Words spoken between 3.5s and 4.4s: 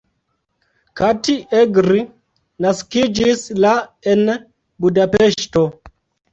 la en